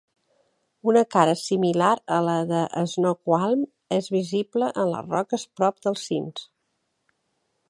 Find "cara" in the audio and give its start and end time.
1.15-1.35